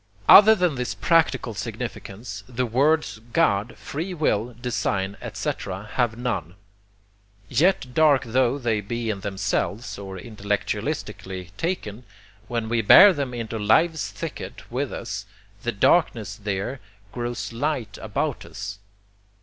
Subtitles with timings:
[0.27, 6.55] Other than this practical significance, the words God, free will, design, etc., have none.
[7.49, 12.03] Yet dark tho they be in themselves, or intellectualistically taken,
[12.47, 15.27] when we bear them into life's thicket with us
[15.61, 16.79] the darkness THERE
[17.11, 18.79] grows light about us.